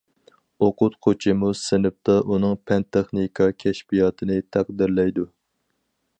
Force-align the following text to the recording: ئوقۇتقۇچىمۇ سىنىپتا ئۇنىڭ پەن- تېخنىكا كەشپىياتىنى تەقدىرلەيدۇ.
ئوقۇتقۇچىمۇ 0.67 1.51
سىنىپتا 1.59 2.15
ئۇنىڭ 2.21 2.57
پەن- 2.71 2.89
تېخنىكا 2.97 3.51
كەشپىياتىنى 3.65 4.43
تەقدىرلەيدۇ. 4.57 5.29